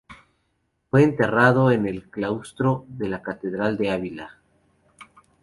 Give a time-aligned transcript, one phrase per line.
[0.89, 4.39] Fue enterrado en el claustro de la catedral de Ávila.